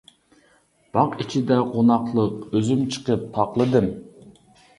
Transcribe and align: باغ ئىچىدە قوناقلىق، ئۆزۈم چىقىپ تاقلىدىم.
باغ 0.95 1.13
ئىچىدە 1.25 1.57
قوناقلىق، 1.73 2.41
ئۆزۈم 2.53 2.83
چىقىپ 2.97 3.29
تاقلىدىم. 3.37 3.93